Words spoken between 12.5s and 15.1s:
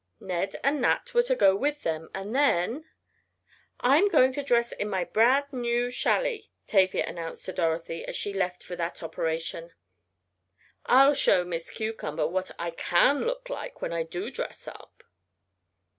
I can look like when I do dress up."